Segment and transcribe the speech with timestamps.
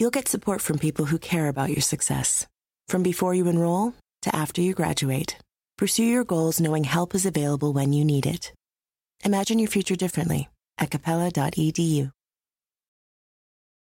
[0.00, 2.46] you'll get support from people who care about your success.
[2.88, 5.36] From before you enroll to after you graduate,
[5.76, 8.52] pursue your goals knowing help is available when you need it.
[9.24, 12.10] Imagine your future differently at capella.edu.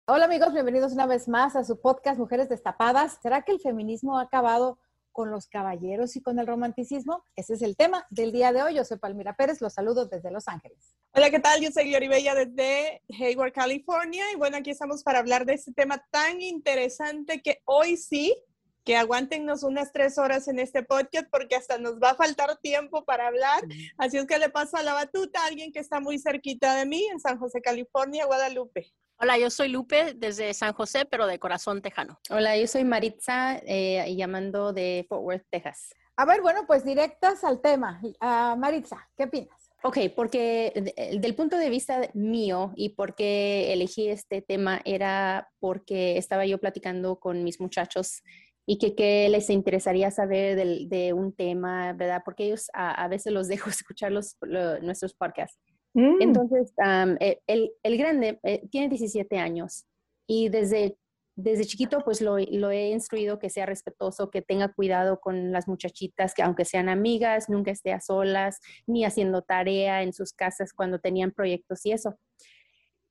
[0.07, 3.17] Hola amigos, bienvenidos una vez más a su podcast Mujeres Destapadas.
[3.23, 4.77] ¿Será que el feminismo ha acabado
[5.11, 7.25] con los caballeros y con el romanticismo?
[7.35, 8.75] Ese es el tema del día de hoy.
[8.75, 10.95] Yo soy Palmira Pérez, los saludo desde Los Ángeles.
[11.13, 11.61] Hola, ¿qué tal?
[11.61, 14.23] Yo soy Glory Bella desde Hayward, California.
[14.33, 18.35] Y bueno, aquí estamos para hablar de este tema tan interesante que hoy sí,
[18.83, 23.03] que aguántenos unas tres horas en este podcast porque hasta nos va a faltar tiempo
[23.05, 23.61] para hablar.
[23.97, 26.85] Así es que le paso a la batuta a alguien que está muy cerquita de
[26.85, 28.91] mí en San José, California, Guadalupe.
[29.19, 32.19] Hola, yo soy Lupe desde San José, pero de corazón tejano.
[32.31, 35.93] Hola, yo soy Maritza, eh, llamando de Fort Worth, Texas.
[36.15, 38.01] A ver, bueno, pues directas al tema.
[38.03, 39.71] Uh, Maritza, ¿qué opinas?
[39.83, 46.17] Ok, porque del punto de vista mío y por qué elegí este tema era porque
[46.17, 48.21] estaba yo platicando con mis muchachos
[48.65, 52.21] y que, que les interesaría saber de, de, un tema, ¿verdad?
[52.23, 55.59] Porque ellos a, a veces los dejo escuchar los, lo, nuestros podcasts.
[55.93, 56.21] Mm.
[56.21, 59.85] Entonces, um, el, el, grande eh, tiene 17 años
[60.25, 60.97] y desde
[61.35, 65.67] desde chiquito pues lo, lo, he instruido que sea respetuoso, que tenga cuidado con las
[65.67, 70.73] muchachitas, que aunque sean amigas, nunca esté a solas, ni haciendo tarea en sus casas
[70.73, 72.17] cuando tenían proyectos y eso.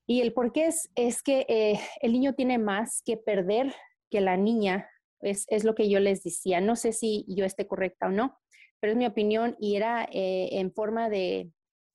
[0.07, 3.75] Y el por qué es, es que eh, el niño tiene más que perder
[4.11, 4.89] que la niña,
[5.21, 6.61] es, es, lo que yo les decía.
[6.61, 8.39] No sé si yo esté correcta o no,
[8.81, 11.51] pero es mi opinión y era eh, en forma de,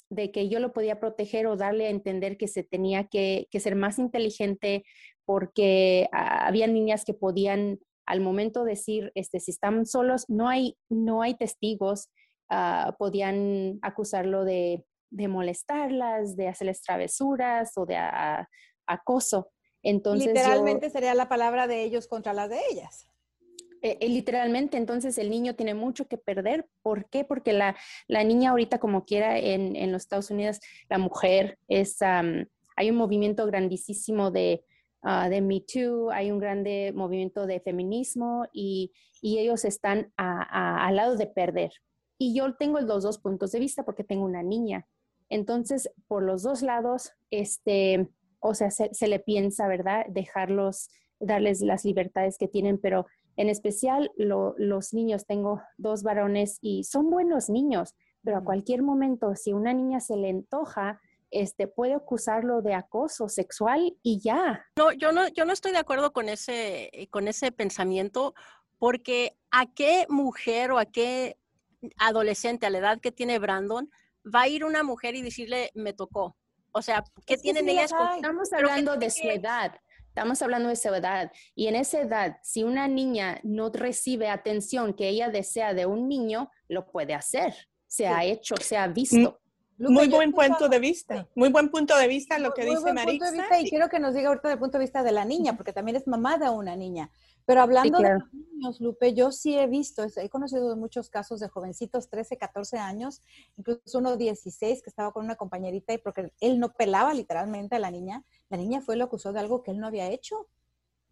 [0.09, 3.59] de que yo lo podía proteger o darle a entender que se tenía que, que
[3.59, 4.83] ser más inteligente,
[5.25, 11.21] porque había niñas que podían al momento decir, este, si están solos, no hay, no
[11.21, 12.11] hay testigos,
[12.51, 17.97] uh, podían acusarlo de, de, molestarlas, de hacerles travesuras o de
[18.85, 19.49] acoso.
[19.81, 23.07] Entonces, Literalmente sería la palabra de ellos contra la de ellas.
[23.85, 26.67] Eh, eh, literalmente, entonces el niño tiene mucho que perder.
[26.81, 27.23] ¿Por qué?
[27.23, 27.75] Porque la,
[28.07, 30.59] la niña ahorita, como quiera, en, en, los Estados Unidos,
[30.89, 34.65] la mujer es, hay un movimiento grandísimo de,
[35.03, 38.91] uh, de Me Too, hay un grande movimiento de feminismo y,
[39.21, 41.71] y ellos están al lado de perder.
[42.17, 44.87] Y yo tengo los dos puntos de vista porque tengo una niña.
[45.29, 48.07] Entonces, por los dos lados, este,
[48.39, 50.07] o sea, se, se le piensa, ¿verdad?
[50.09, 56.57] Dejarlos, darles las libertades que tienen, pero en especial lo, los niños, tengo dos varones
[56.61, 60.99] y son buenos niños, pero a cualquier momento, si una niña se le antoja,
[61.31, 64.65] este, puede acusarlo de acoso sexual y ya.
[64.77, 68.33] No, yo no, yo no estoy de acuerdo con ese, eh, con ese pensamiento,
[68.77, 71.37] porque ¿a qué mujer o a qué
[71.97, 73.89] adolescente a la edad que tiene Brandon
[74.33, 76.37] va a ir una mujer y decirle me tocó?
[76.71, 77.91] O sea, ¿qué es tienen sí ellas?
[78.15, 79.79] Estamos hablando de su edad.
[80.15, 81.29] Estamos hablando de su edad.
[81.55, 86.07] Y en esa edad, si una niña no recibe atención que ella desea de un
[86.07, 87.53] niño, lo puede hacer.
[87.85, 89.41] Se ha hecho, se ha visto.
[89.77, 93.59] Muy buen punto de vista, muy buen punto de vista lo que muy dice Maritza.
[93.59, 95.97] y quiero que nos diga ahorita del punto de vista de la niña, porque también
[95.97, 97.11] es mamá de una niña.
[97.45, 98.19] Pero hablando sí, claro.
[98.19, 102.37] de los niños, Lupe, yo sí he visto, he conocido muchos casos de jovencitos, 13,
[102.37, 103.21] 14 años,
[103.57, 107.79] incluso uno 16 que estaba con una compañerita y porque él no pelaba literalmente a
[107.79, 110.47] la niña, la niña fue y lo acusó de algo que él no había hecho.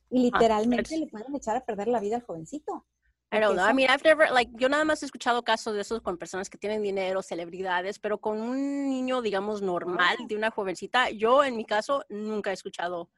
[0.10, 2.86] Y literalmente ah, le pueden echar a perder la vida al jovencito.
[3.34, 3.66] I don't know.
[3.66, 6.50] I mean, I've never, like, yo nada más he escuchado casos de esos con personas
[6.50, 11.58] que tienen dinero, celebridades, pero con un niño, digamos, normal, de una jovencita, yo en
[11.58, 13.10] mi caso nunca he escuchado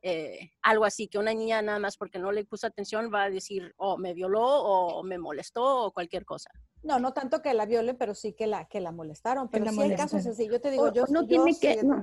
[0.00, 3.30] eh, algo así, que una niña nada más porque no le puso atención va a
[3.30, 6.50] decir, o oh, me violó, o me molestó, o cualquier cosa.
[6.82, 9.48] No, no tanto que la viole, pero sí que la, que la molestaron.
[9.48, 10.48] Pero la sí hay casos así.
[10.48, 12.02] Yo te digo, o, yo no yo tiene sí que, no.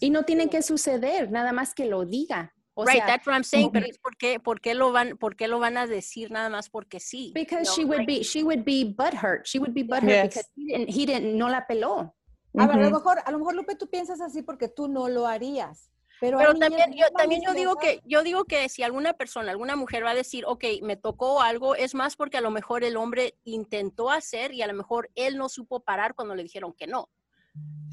[0.00, 2.54] Y no tiene que suceder, nada más que lo diga.
[2.74, 3.70] O right, sea, that's what I'm saying.
[3.72, 6.48] Pero es por qué, por qué lo van, por qué lo van a decir nada
[6.48, 7.32] más porque sí.
[7.34, 9.44] Because No, she would like- be, she would be butthurt.
[9.44, 10.22] She would be butthurt Yes.
[10.28, 12.14] because he didn't, he didn't, no la peló.
[12.58, 15.08] A, ver, a lo mejor, a lo mejor, Lupe, tú piensas así porque tú no
[15.08, 15.90] lo harías.
[16.20, 19.74] Pero, Pero también, yo, también yo digo que, yo digo que si alguna persona, alguna
[19.74, 22.96] mujer va a decir, ok, me tocó algo, es más porque a lo mejor el
[22.98, 26.86] hombre intentó hacer y a lo mejor él no supo parar cuando le dijeron que
[26.86, 27.08] no.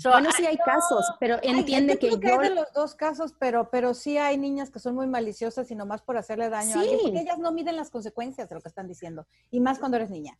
[0.03, 2.17] Bueno, sí hay casos, pero entiende que yo...
[2.39, 5.75] hay de los dos casos, pero, pero sí hay niñas que son muy maliciosas y
[5.75, 8.69] nomás por hacerle daño a alguien, porque ellas no miden las consecuencias de lo que
[8.69, 10.37] están diciendo, y más cuando eres niña.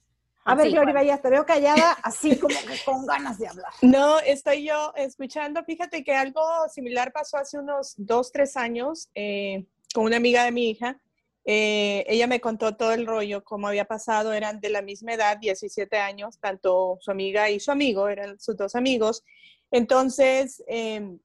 [0.48, 3.72] A ver, Gloria, ya te veo callada, así como que con ganas de hablar.
[3.82, 5.62] No, estoy yo escuchando.
[5.66, 6.42] Fíjate que algo
[6.74, 11.02] similar pasó hace unos dos, tres años eh, con una amiga de mi hija.
[11.50, 15.38] Eh, ella me contó todo el rollo, cómo había pasado, eran de la misma edad,
[15.38, 19.24] 17 años, tanto su amiga y su amigo, eran sus dos amigos.
[19.72, 21.20] Entonces, em,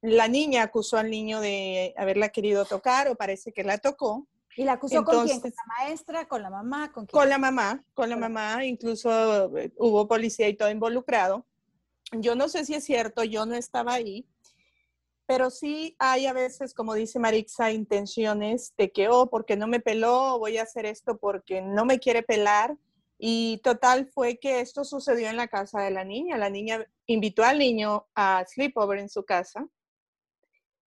[0.00, 4.28] la niña acusó al niño de haberla querido tocar o parece que la tocó.
[4.56, 5.40] ¿Y la acusó con quién?
[5.40, 6.28] ¿Con la maestra?
[6.28, 6.92] ¿Con la mamá?
[6.92, 11.44] ¿Con, con la mamá, con la mamá, incluso eh, hubo policía y todo involucrado.
[12.12, 14.24] Yo no sé si es cierto, yo no estaba ahí,
[15.26, 19.80] pero sí hay a veces, como dice Marixa, intenciones de que, oh, porque no me
[19.80, 22.76] peló, voy a hacer esto porque no me quiere pelar.
[23.18, 26.36] Y total fue que esto sucedió en la casa de la niña.
[26.36, 29.66] La niña invitó al niño a sleepover en su casa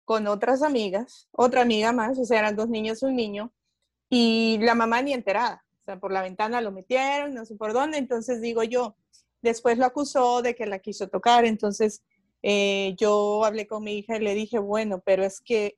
[0.07, 3.51] con otras amigas, otra amiga más, o sea, eran dos niños y un niño,
[4.09, 7.73] y la mamá ni enterada, o sea, por la ventana lo metieron, no sé por
[7.73, 8.95] dónde, entonces digo yo,
[9.41, 12.05] después lo acusó de que la quiso tocar, entonces
[12.49, 15.77] eh, yo hablé con mi hija y le dije, bueno, pero es que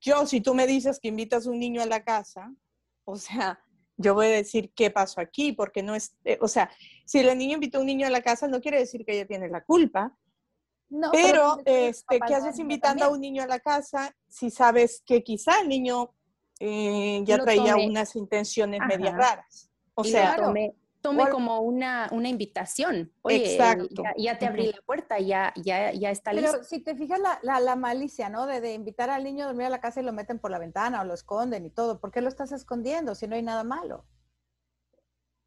[0.00, 2.52] yo, si tú me dices que invitas un niño a la casa,
[3.04, 3.60] o sea,
[3.96, 6.68] yo voy a decir qué pasó aquí, porque no es, eh, o sea,
[7.06, 9.28] si el niño invitó a un niño a la casa, no quiere decir que ella
[9.28, 10.12] tiene la culpa.
[10.88, 15.22] No, pero, este, ¿qué haces invitando a un niño a la casa si sabes que
[15.22, 16.12] quizá el niño
[16.58, 19.70] eh, ya traía unas intenciones medias raras?
[19.94, 20.36] O sea,
[21.04, 23.12] tome como una, una invitación.
[23.20, 24.02] Oye, Exacto.
[24.16, 26.50] Ya, te abrí la puerta, ya, ya, ya está listo.
[26.52, 28.46] Pero si te fijas la, la, malicia, ¿no?
[28.46, 30.58] De, de, invitar al niño a dormir a la casa y lo meten por la
[30.58, 32.00] ventana o lo esconden y todo.
[32.00, 34.06] ¿Por qué lo estás escondiendo si no hay nada malo?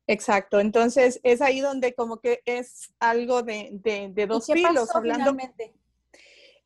[0.06, 4.86] Exacto, entonces es ahí donde como que es algo de, de, de dos ¿Y hablando.
[5.02, 5.74] Finalmente?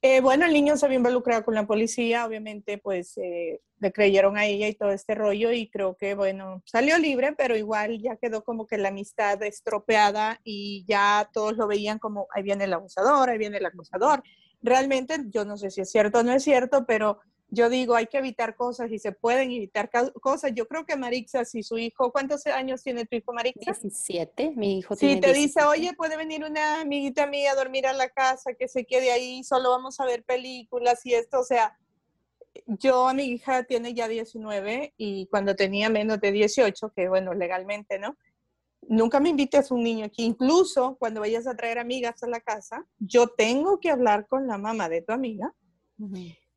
[0.03, 4.35] Eh, bueno, el niño se había involucrado con la policía, obviamente, pues eh, le creyeron
[4.35, 8.15] a ella y todo este rollo y creo que, bueno, salió libre, pero igual ya
[8.15, 12.73] quedó como que la amistad estropeada y ya todos lo veían como, ahí viene el
[12.73, 14.23] abusador, ahí viene el acusador.
[14.63, 17.19] Realmente, yo no sé si es cierto o no es cierto, pero
[17.53, 19.89] yo digo, hay que evitar cosas y se pueden evitar
[20.21, 20.53] cosas.
[20.55, 23.73] Yo creo que Marixa, si su hijo, ¿cuántos años tiene tu hijo Marixa?
[23.73, 27.87] 17, mi hijo tiene Si te dice, oye, puede venir una amiguita mía a dormir
[27.87, 31.43] a la casa, que se quede ahí, solo vamos a ver películas y esto, o
[31.43, 31.77] sea,
[32.67, 37.99] yo mi hija tiene ya 19 y cuando tenía menos de 18, que bueno, legalmente,
[37.99, 38.15] ¿no?
[38.83, 42.39] Nunca me invites a un niño aquí, incluso cuando vayas a traer amigas a la
[42.39, 45.53] casa, yo tengo que hablar con la mamá de tu amiga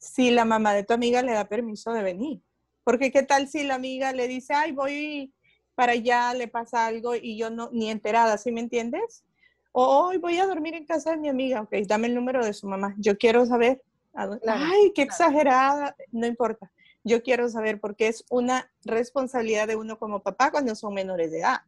[0.04, 2.40] si la mamá de tu amiga le da permiso de venir.
[2.84, 5.32] Porque qué tal si la amiga le dice, ay, voy
[5.74, 9.24] para allá, le pasa algo y yo no, ni enterada, ¿sí me entiendes?
[9.72, 12.52] O hoy voy a dormir en casa de mi amiga, ok, dame el número de
[12.52, 13.82] su mamá, yo quiero saber.
[14.14, 16.70] ay, qué exagerada, no importa.
[17.02, 21.40] Yo quiero saber porque es una responsabilidad de uno como papá cuando son menores de
[21.40, 21.62] edad.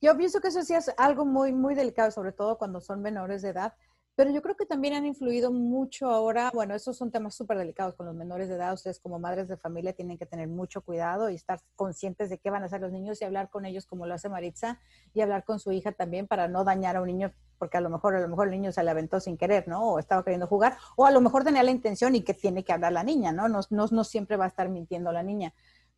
[0.00, 3.42] Yo pienso que eso sí es algo muy, muy delicado, sobre todo cuando son menores
[3.42, 3.74] de edad,
[4.16, 7.94] pero yo creo que también han influido mucho ahora, bueno, esos son temas súper delicados
[7.94, 11.30] con los menores de edad, ustedes como madres de familia tienen que tener mucho cuidado
[11.30, 14.06] y estar conscientes de qué van a hacer los niños y hablar con ellos como
[14.06, 14.78] lo hace Maritza
[15.14, 17.90] y hablar con su hija también para no dañar a un niño, porque a lo
[17.90, 19.94] mejor, a lo mejor el niño se le aventó sin querer, ¿no?
[19.94, 22.72] O estaba queriendo jugar, o a lo mejor tenía la intención y que tiene que
[22.72, 23.48] hablar la niña, ¿no?
[23.48, 25.52] No, no, no siempre va a estar mintiendo la niña.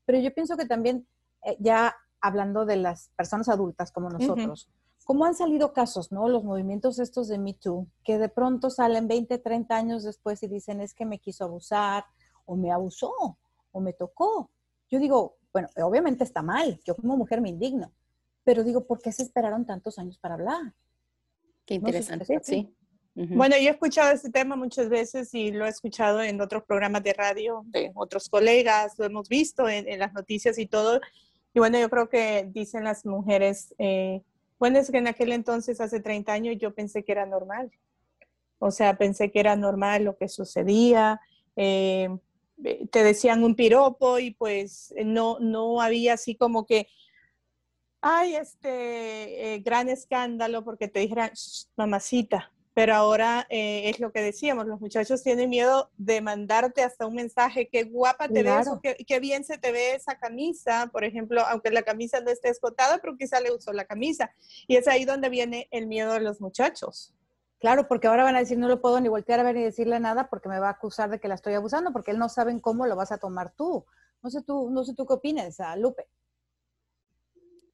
[0.06, 1.06] Pero yo pienso que también,
[1.44, 4.70] eh, ya hablando de las personas adultas como nosotros,
[5.06, 6.28] ¿Cómo han salido casos, no?
[6.28, 10.48] Los movimientos estos de Me Too, que de pronto salen 20, 30 años después y
[10.48, 12.04] dicen es que me quiso abusar,
[12.44, 13.38] o me abusó,
[13.70, 14.50] o me tocó.
[14.90, 17.92] Yo digo, bueno, obviamente está mal, yo como mujer me indigno,
[18.42, 20.74] pero digo, ¿por qué se esperaron tantos años para hablar?
[21.64, 22.74] Qué interesante, sí.
[23.14, 27.04] Bueno, yo he escuchado este tema muchas veces y lo he escuchado en otros programas
[27.04, 31.00] de radio de otros colegas, lo hemos visto en, las noticias y todo.
[31.54, 34.20] Y bueno, yo creo que dicen las mujeres, eh,
[34.58, 37.70] bueno, es que en aquel entonces, hace 30 años, yo pensé que era normal.
[38.58, 41.20] O sea, pensé que era normal lo que sucedía.
[41.56, 42.08] Eh,
[42.90, 46.88] te decían un piropo y pues no, no había así como que,
[48.00, 51.32] ay, este eh, gran escándalo porque te dijeran,
[51.76, 57.06] mamacita, pero ahora eh, es lo que decíamos, los muchachos tienen miedo de mandarte hasta
[57.06, 58.68] un mensaje, qué guapa te ves,
[59.06, 62.98] qué, bien se te ve esa camisa, por ejemplo, aunque la camisa no esté escotada,
[62.98, 64.30] pero quizá le usó la camisa.
[64.66, 67.14] Y es ahí donde viene el miedo de los muchachos.
[67.60, 69.98] Claro, porque ahora van a decir, no lo puedo ni voltear a ver ni decirle
[69.98, 72.60] nada porque me va a acusar de que la estoy abusando, porque él no saben
[72.60, 73.86] cómo lo vas a tomar tú.
[74.22, 76.08] No sé tú, no sé tú qué opinas, Lupe.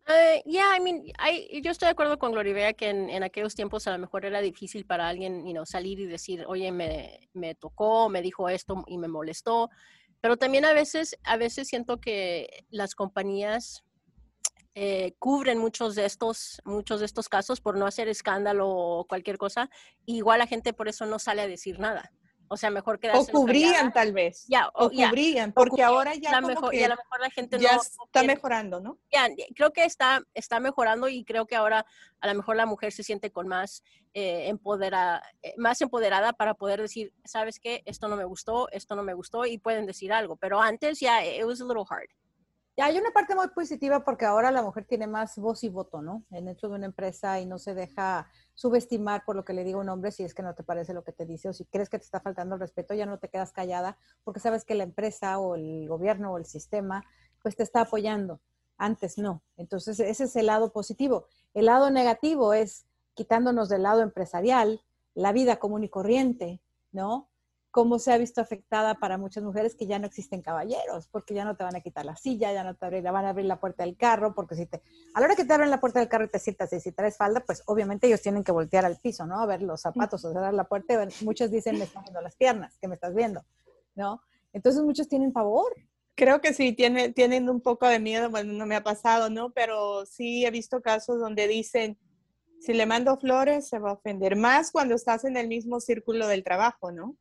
[0.09, 1.05] Uh, yeah, I mean,
[1.63, 4.85] yo estoy de acuerdo con Gloribea que en, aquellos tiempos a lo mejor era difícil
[4.85, 9.07] para alguien you salir y decir, oye, me, me, tocó, me dijo esto y me
[9.07, 9.71] molestó.
[10.21, 13.85] Pero también a veces, a veces siento que las compañías
[14.75, 19.39] eh, cubren muchos de estos, muchos de estos casos por no hacer escándalo o cualquier
[19.39, 19.71] cosa.
[20.07, 22.11] igual la gente por eso no sale a decir nada.
[22.53, 23.33] O sea, mejor quedarse.
[23.33, 24.45] O cubrían tal vez.
[24.47, 27.77] Ya, o, cubrían, porque ahora ya como mejor, que a lo mejor la gente ya
[27.77, 28.99] está mejorando, ¿no?
[29.11, 31.87] Ya, creo que está, está mejorando y creo que ahora
[32.21, 33.83] a lo mejor la mujer se siente con más
[34.13, 37.83] eh, empoderada, eh, más empoderada para poder decir, ¿sabes qué?
[37.87, 40.37] Esto no me gustó, esto no me gustó y pueden decir algo.
[40.37, 42.11] Pero antes ya, it was a little hard.
[42.75, 46.01] Ya hay una parte muy positiva porque ahora la mujer tiene más voz y voto,
[46.01, 46.25] ¿no?
[46.31, 49.79] En dentro de una empresa y no se deja subestimar por lo que le diga
[49.79, 51.91] un hombre si es que no te parece lo que te dice o si crees
[51.91, 54.85] que te está faltando el respeto, ya no te quedas callada porque sabes que la
[54.85, 57.05] empresa o el gobierno o el sistema
[57.43, 58.41] pues te está apoyando.
[58.79, 59.43] Antes no.
[59.59, 61.27] Entonces ese es el lado positivo.
[61.53, 64.81] El lado negativo es quitándonos del lado empresarial,
[65.13, 67.29] la vida común y corriente, ¿no?
[67.73, 71.45] Cómo se ha visto afectada para muchas mujeres que ya no existen caballeros, porque ya
[71.47, 73.83] no te van a quitar la silla, ya no te van a abrir la puerta
[73.83, 74.83] del carro, porque si te,
[75.15, 76.93] a la hora que te abren la puerta del carro y te sientas y si
[76.93, 79.41] traes falda, pues obviamente ellos tienen que voltear al piso, ¿no?
[79.41, 82.77] A ver los zapatos, o cerrar la puerta, muchos dicen, me están viendo las piernas,
[82.79, 83.43] que me estás viendo,
[83.95, 84.21] ¿no?
[84.53, 85.75] Entonces muchos tienen favor.
[86.15, 89.51] Creo que sí, tiene, tienen un poco de miedo, bueno, no me ha pasado, ¿no?
[89.55, 91.99] Pero sí he visto casos donde dicen,
[92.61, 96.29] si le mando flores, se va a ofender más cuando estás en el mismo círculo
[96.29, 97.17] del trabajo, ¿no?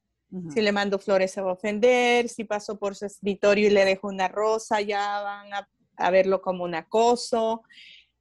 [0.54, 3.84] Si le mando flores se va a ofender, si paso por su escritorio y le
[3.84, 7.64] dejo una rosa, ya van a, verlo como un acoso.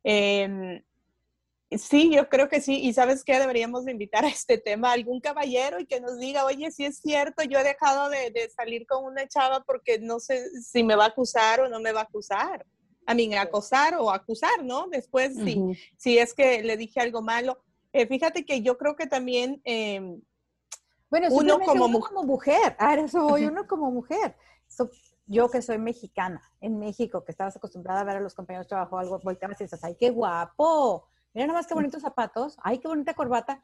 [0.03, 0.83] Em,
[1.71, 2.81] sí, yo creo que sí.
[2.83, 6.45] Y sabes qué, deberíamos invitar a este tema a algún caballero y que nos diga,
[6.45, 10.51] oye, si es cierto, yo he dejado de, salir con una chava porque no sé
[10.63, 12.67] si me va a acusar o no me va a acusar.
[13.07, 14.89] A mí, acosar o acusar, ¿no?
[14.89, 15.37] Después,
[15.97, 17.63] si, es que le dije algo malo.
[17.93, 19.61] Eh, fíjate que yo creo que también...
[19.63, 20.21] Em,
[21.11, 24.37] bueno, uno como, uno como mujer, a eso voy, uno como mujer.
[25.27, 28.71] yo que soy mexicana, en México, que estabas acostumbrada a ver a los compañeros de
[28.71, 32.87] trabajo, algo, volteabas y dices, ay, qué guapo, mira nomás qué bonitos zapatos, ay, qué
[32.87, 33.63] bonita corbata.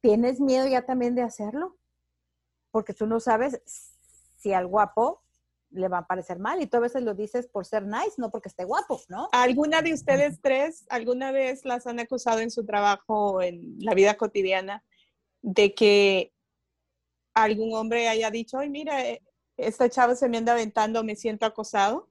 [0.00, 1.76] ¿Tienes miedo ya también de hacerlo?
[2.70, 3.60] Porque tú no sabes
[4.36, 5.22] si al guapo
[5.70, 8.30] le va a parecer mal y tú a veces lo dices por ser nice, no
[8.30, 9.28] porque esté guapo, ¿no?
[9.32, 14.16] ¿Alguna de ustedes tres alguna vez las han acusado en su trabajo en la vida
[14.16, 14.84] cotidiana
[15.42, 16.32] de que
[17.42, 19.22] algún hombre haya dicho, ay, mira, eh,
[19.56, 22.08] esta chava se me anda aventando, me siento acosado?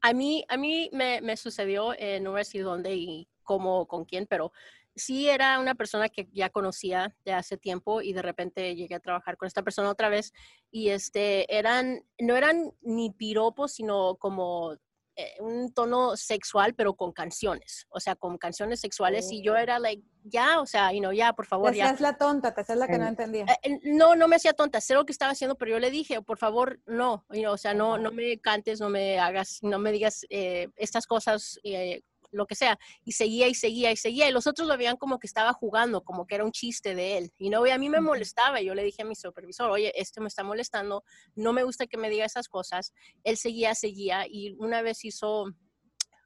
[0.00, 4.04] A mí, a mí me, me sucedió, eh, no voy a dónde y cómo, con
[4.04, 4.52] quién, pero
[4.94, 9.00] sí era una persona que ya conocía de hace tiempo y de repente llegué a
[9.00, 10.32] trabajar con esta persona otra vez
[10.70, 14.76] y este eran no eran ni piropos sino como
[15.40, 19.30] un tono sexual, pero con canciones, o sea, con canciones sexuales.
[19.30, 19.56] Y yo oh.
[19.56, 21.96] era like, ya, o sea, you know, ya, por favor, te ya.
[21.98, 23.46] la tonta, te haces la que no entendía.
[23.62, 26.22] Eh, no, no me hacía tonta, sé lo que estaba haciendo, pero yo le dije,
[26.22, 29.78] por favor, no, you know, o sea, no, no me cantes, no me hagas, no
[29.78, 31.58] me digas eh, estas cosas
[32.30, 35.18] lo que sea, y seguía y seguía y seguía, y los otros lo veían como
[35.18, 37.88] que estaba jugando, como que era un chiste de él, y no, y a mí
[37.88, 41.04] me molestaba, y yo le dije a mi supervisor, oye, esto me está molestando,
[41.34, 42.92] no me gusta que me diga esas cosas,
[43.24, 45.46] él seguía, seguía, y una vez hizo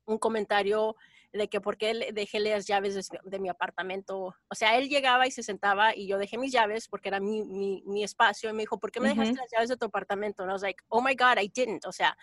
[0.07, 0.97] un comentario
[1.33, 4.35] de que por qué dejé las llaves de, mi apartamento.
[4.49, 7.43] O sea, él llegaba y se sentaba y yo dejé mis llaves porque era mi,
[7.45, 10.45] mi, mi espacio y me dijo, ¿por qué me dejaste las llaves de tu apartamento?
[10.45, 11.87] Y I was like, oh my God, I didn't.
[11.87, 12.17] O sea,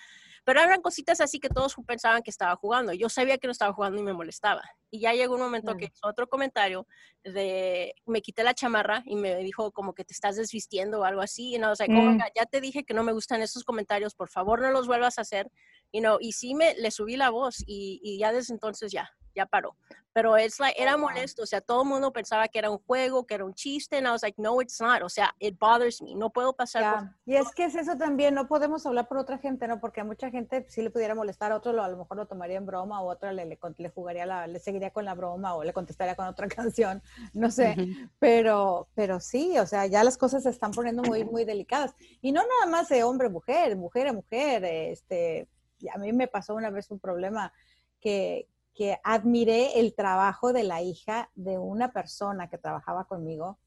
[0.43, 2.93] pero eran cositas así que todos pensaban que estaba jugando.
[2.93, 4.63] Yo sabía que no estaba jugando y me molestaba.
[4.91, 6.87] Y ya llegó un momento que hizo otro comentario
[7.23, 11.21] de, me quité la chamarra y me dijo como que te estás desvistiendo o algo
[11.21, 11.55] así.
[11.55, 12.19] Y no, o sea, como, mm.
[12.35, 15.21] ya te dije que no me gustan esos comentarios, por favor no los vuelvas a
[15.21, 15.51] hacer.
[15.91, 19.09] Y no, y sí me, le subí la voz y, y ya desde entonces ya,
[19.39, 19.75] ya paró.
[20.11, 23.25] Pero es like, era molesto, o sea, todo el mundo pensaba que era un juego,
[23.25, 26.01] que era un chiste, and I was like, no, it's not, o sea, it bothers
[26.01, 27.11] me, no puedo pasar.
[27.25, 29.79] Y es que es eso también, no podemos hablar por otra gente, ¿no?
[29.79, 32.25] Porque a mucha gente sí le pudiera molestar, a otro lo, a lo mejor lo
[32.25, 35.63] tomaría en broma, o otro le, le, jugaría, la, le seguiría con la broma, o
[35.63, 37.01] le contestaría con otra canción,
[37.33, 37.77] no sé,
[38.17, 41.93] pero, pero sí, o sea, ya las cosas se están poniendo muy, muy delicadas.
[42.19, 45.47] Y no nada más de hombre, mujer, mujer a mujer, este,
[45.93, 47.53] a mí me pasó una vez un problema
[48.01, 48.47] que,
[48.79, 53.59] que admiré el trabajo de la hija de una persona que trabajaba conmigo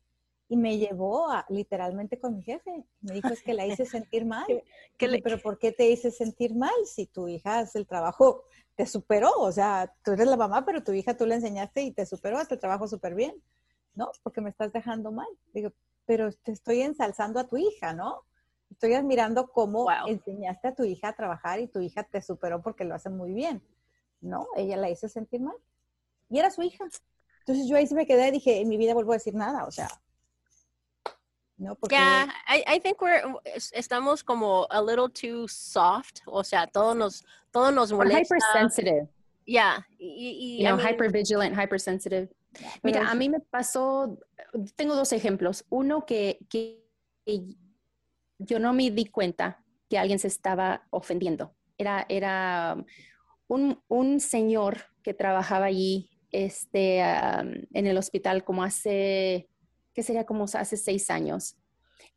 [0.48, 2.82] y me llevó a, literalmente con mi jefe.
[3.02, 4.46] Me dijo, es que la hice sentir mal.
[4.98, 9.32] Pero ¿por qué te hice sentir mal si tu hija hace el trabajo, te superó?
[9.36, 12.38] O sea, tú eres la mamá, pero tu hija tú le enseñaste y te superó,
[12.38, 13.34] hace el trabajo súper bien.
[13.94, 14.12] ¿No?
[14.22, 15.28] Porque me estás dejando mal.
[15.52, 15.72] Digo,
[16.06, 18.22] pero te estoy ensalzando a tu hija, ¿no?
[18.70, 22.84] Estoy admirando cómo enseñaste a tu hija a trabajar y tu hija te superó porque
[22.84, 23.62] lo hace muy bien.
[24.22, 25.56] No, ella la hizo sentir mal.
[26.30, 26.84] Y era su hija.
[27.40, 29.66] Entonces yo ahí sí me quedé y dije, en mi vida vuelvo a decir nada,
[29.66, 29.88] o sea.
[31.58, 31.94] No, porque...
[31.94, 33.22] Yeah, I, I think we're,
[33.72, 38.36] estamos como a little too soft, o sea, todo nos, todo nos molesta.
[38.36, 39.08] hypersensitive.
[39.44, 39.86] Yeah.
[39.98, 42.28] Y, y, you know, hypervigilant, hypersensitive.
[42.82, 44.18] Mira, a mí me pasó,
[44.76, 45.64] tengo dos ejemplos.
[45.68, 46.84] Uno que, que
[48.38, 51.54] yo no me di cuenta que alguien se estaba ofendiendo.
[51.78, 52.84] Era, era
[53.88, 59.48] un, señor que trabajaba allí este, en el hospital como hace,
[59.94, 61.56] ¿qué sería como hace seis años?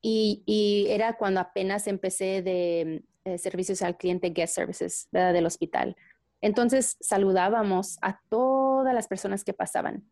[0.02, 5.34] Y, y era cuando apenas empecé de eh, servicios al cliente, guest services, ¿verdad?
[5.34, 5.96] Del hospital.
[6.42, 10.06] Entonces saludábamos a todas las personas que pasaban.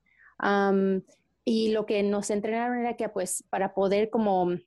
[1.45, 4.57] y lo que nos entrenaron era que pues para poder como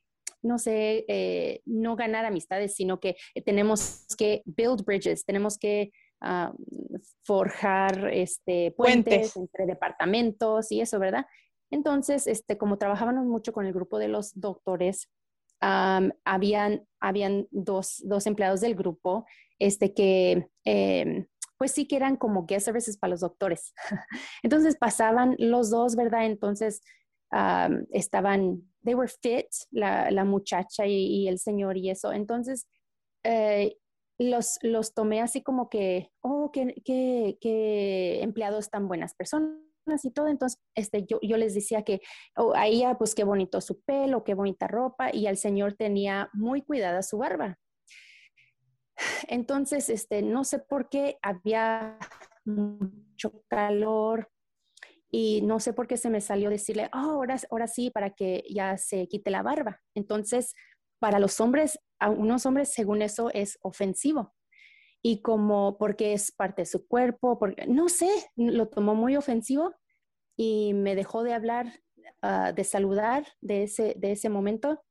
[0.43, 6.53] no sé, eh, no ganar amistades, sino que tenemos que build bridges, tenemos que ah,
[7.25, 11.27] forjar este, puentes, entre departamentos y eso, ¿verdad?
[11.71, 15.11] Entonces, este, como trabajábamos mucho con el grupo de los doctores,
[15.61, 19.27] habían, habían dos, dos, empleados del grupo
[19.59, 23.73] este, que, em, pues sí que eran como guest services para los doctores.
[24.43, 26.27] Entonces pasaban los dos, ¿verdad?
[26.27, 26.83] Entonces
[27.91, 32.13] estaban, they were fit, la, la muchacha y, el señor y eso.
[32.13, 32.69] Entonces,
[33.25, 33.77] eh,
[34.19, 39.61] los, los tomé así como que, oh, qué, qué, qué empleados tan buenas personas
[40.03, 40.29] y todo.
[40.29, 42.01] Entonces, este, yo, yo les decía que
[42.37, 46.31] oh, a ella, pues qué bonito su pelo, qué bonita ropa, y al señor tenía
[46.33, 47.59] muy cuidada su barba.
[49.29, 51.99] Entonces, este, no sé por qué había
[52.45, 54.31] mucho calor,
[55.11, 58.45] y no sé por qué se me salió decirle, oh, ahora, ahora sí, para que
[58.51, 59.81] ya se quite la barba.
[59.95, 60.55] Entonces,
[60.99, 64.35] para los hombres, a unos hombres, según eso, es ofensivo.
[65.03, 69.75] Y como porque es parte de su cuerpo, porque no sé, lo tomó muy ofensivo
[70.37, 71.81] y me dejó de hablar,
[72.23, 74.83] ah, de saludar de ese, de ese momento.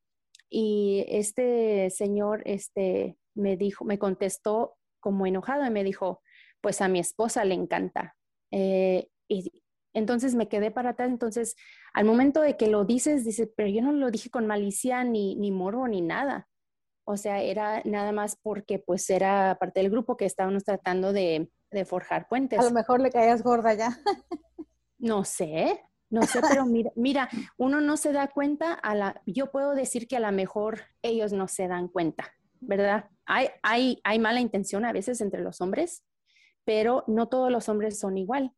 [0.49, 6.21] Y este señor este, me dijo, me contestó como enojado y me dijo,
[6.61, 8.15] pues a mi esposa le encanta.
[8.51, 9.51] Eh, y,
[9.95, 11.09] entonces me quedé para atrás.
[11.09, 11.55] Entonces,
[11.93, 15.35] al momento de que lo dices, dice, pero yo no lo dije con malicia ni,
[15.35, 16.47] ni morbo ni nada.
[17.05, 21.49] O sea, era nada más porque pues era parte del grupo que estábamos tratando de,
[21.71, 22.59] de forjar puentes.
[22.59, 23.97] A lo mejor le caías gorda ya.
[24.97, 29.51] no sé, no sé, pero mira, mira, uno no se da cuenta, a la, yo
[29.51, 33.09] puedo decir que a lo mejor ellos no se dan cuenta, ¿verdad?
[33.25, 36.03] Hay, hay, hay mala intención a veces entre los hombres,
[36.63, 38.51] pero no todos los hombres son igual.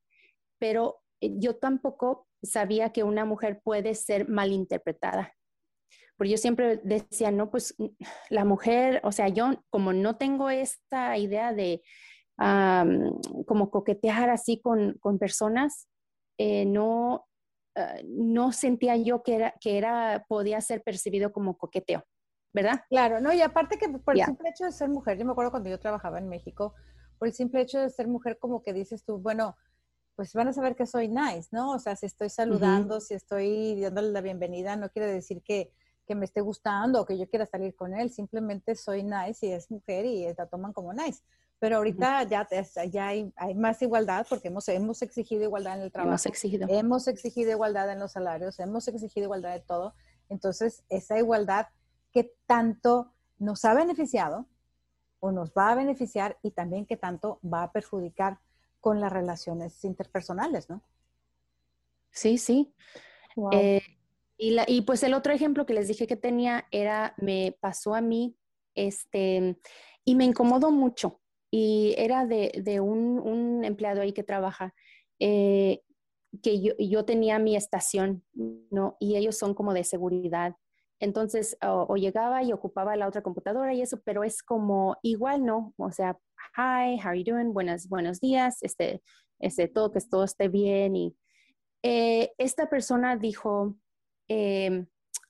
[0.59, 5.33] Pero eh, yo tampoco sabía que una mujer puede ser malinterpretada.
[6.17, 7.75] Porque yo siempre decía, no, pues
[8.29, 11.81] la mujer, o sea, yo como no tengo esta idea de
[12.37, 15.87] como coquetear así con, personas,
[16.37, 17.25] eh, no,
[17.75, 22.03] ah, no sentía yo que era, que era, podía ser percibido como coqueteo,
[22.53, 22.81] ¿verdad?
[22.89, 25.51] Claro, no, y aparte que por el simple hecho de ser mujer, yo me acuerdo
[25.51, 26.75] cuando yo trabajaba en México,
[27.17, 29.55] por el simple hecho de ser mujer, como que dices tú, bueno,
[30.15, 31.71] pues van a saber que soy nice, ¿no?
[31.71, 35.71] O sea, si estoy saludando, si estoy dándole la bienvenida, no quiere decir que,
[36.15, 39.69] me esté gustando o que yo quiera salir con él, simplemente soy nice y es
[39.71, 41.21] mujer y la toman como nice.
[41.59, 42.47] Pero ahorita ya,
[42.89, 46.11] ya hay, más igualdad porque hemos, hemos exigido igualdad en el trabajo.
[46.11, 46.67] Hemos exigido.
[46.69, 49.95] Hemos exigido igualdad en los salarios, hemos exigido igualdad de todo.
[50.29, 51.67] Entonces, esa igualdad
[52.11, 54.45] que tanto nos ha beneficiado
[55.19, 58.39] o nos va a beneficiar y también que tanto va a perjudicar
[58.79, 60.83] con las relaciones interpersonales, ¿no?
[62.11, 62.73] Sí, sí.
[63.51, 63.81] Eh,
[64.37, 67.95] y, la, y, pues el otro ejemplo que les dije que tenía era, me pasó
[67.95, 68.35] a mí,
[68.75, 69.57] este,
[70.05, 71.21] y me incomodó mucho.
[71.51, 74.73] Y era de, de un, un, empleado ahí que trabaja,
[75.19, 75.81] eh,
[76.43, 78.97] que yo, yo, tenía mi estación, ¿no?
[78.99, 80.55] Y ellos son como de seguridad.
[80.99, 85.73] Entonces, o, llegaba y ocupaba la otra computadora y eso, pero es como igual, ¿no?
[85.77, 86.17] O sea,
[86.55, 87.53] hi, how are you doing?
[87.53, 89.01] Buenos, buenos días, este,
[89.39, 90.95] este, todo, que todo esté bien.
[90.95, 91.15] Y
[91.83, 93.75] eh, esta persona dijo,
[94.27, 94.87] em,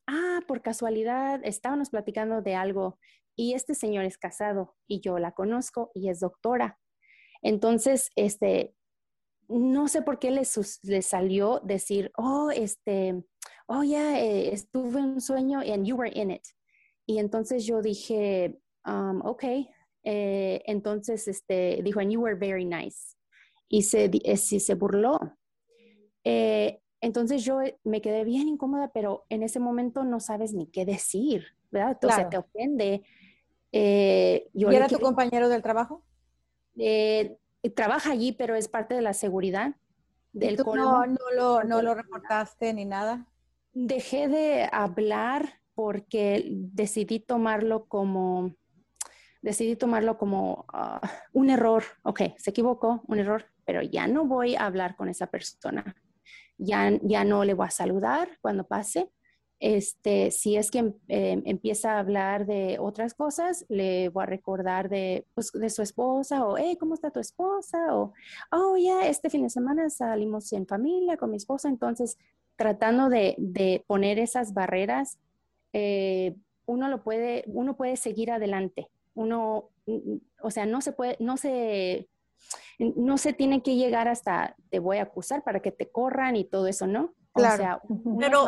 [0.08, 3.00] ah, por casualidad, estábamos platicando de algo
[3.36, 6.80] y este señor es casado y yo la conozco y es doctora.
[7.42, 8.74] Entonces, este,
[9.48, 13.24] no sé por qué le, salió decir, oh, este,
[13.68, 16.44] oh, ya, eh, estuve en un sueño and you were in it.
[17.06, 19.44] Y entonces yo dije, um, ok,
[20.04, 23.16] eh, entonces este, dijo, and you were very nice.
[23.70, 25.20] Y se, eh, se burló.
[27.02, 31.46] Entonces yo me quedé bien incómoda, pero en ese momento no sabes ni qué decir,
[31.72, 31.92] ¿verdad?
[31.92, 33.04] Entonces te ofende.
[33.72, 36.04] ¿Y era tu compañero del trabajo?
[37.76, 39.76] trabaja allí, pero es parte de la seguridad
[40.34, 43.26] del tú no, no, lo, no lo reportaste ni nada?
[43.74, 48.56] Dejé de hablar porque decidí tomarlo como,
[49.42, 51.02] decidí tomarlo como ah,
[51.34, 51.84] un error.
[52.04, 55.96] Ok, se equivocó, un error, pero ya no voy a hablar con esa persona.
[56.58, 59.12] Ya, ya no le voy a saludar cuando pase
[59.60, 64.88] este, si es que em, empieza a hablar de otras cosas, le voy a recordar
[64.88, 67.96] de, pues, de su esposa o, hey, ¿cómo está tu esposa?
[67.96, 68.13] O,
[68.52, 71.70] oh, ya, este fin de semana salimos en familia con mi esposa.
[71.70, 72.17] Entonces,
[72.56, 75.17] tratando de, de poner esas barreras,
[75.74, 76.36] eh,
[76.67, 78.89] uno lo puede, uno puede seguir adelante.
[79.15, 79.70] Uno,
[80.41, 82.08] o sea, no se puede, no se,
[82.80, 86.46] no se tiene que llegar hasta te voy a acusar para que te corran y
[86.46, 87.13] todo eso, ¿no?
[87.34, 87.54] Claro.
[87.56, 87.82] O sea,
[88.20, 88.46] Pero,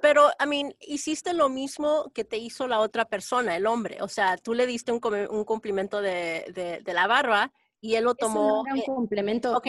[0.00, 3.98] pero, I mean, hiciste lo mismo que te hizo la otra persona, el hombre.
[4.02, 5.00] O sea, tú le diste un,
[5.30, 8.62] un cumplimiento de, de, la barba y él lo tomó.
[8.62, 9.56] un complemento.
[9.56, 9.68] Ok,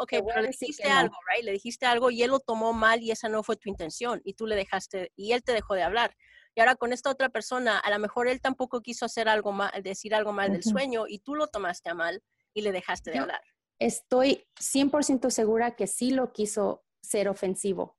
[0.00, 1.44] okay pero le dijiste algo, right?
[1.44, 4.34] Le dijiste algo y él lo tomó mal y esa no fue tu intención y
[4.34, 6.16] tú le dejaste y él te dejó de hablar.
[6.56, 9.70] Y ahora con esta otra persona, a lo mejor él tampoco quiso hacer algo mal,
[9.82, 12.22] decir algo mal del sueño y tú lo tomaste a mal
[12.54, 13.40] y le dejaste de hablar.
[13.78, 17.96] Estoy 100% segura que sí lo quiso ser ofensivo